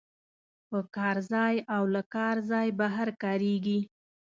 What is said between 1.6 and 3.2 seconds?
او له کار ځای بهر